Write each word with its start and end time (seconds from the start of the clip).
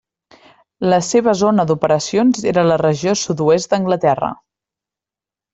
La 0.93 0.97
seva 1.07 1.35
zona 1.41 1.67
d'operacions 1.71 2.41
era 2.53 2.63
la 2.71 2.79
regió 2.85 3.15
sud-oest 3.27 3.73
d'Anglaterra. 3.75 4.35